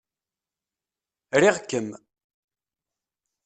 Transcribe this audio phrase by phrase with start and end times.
[1.41, 1.89] Riɣ-kem.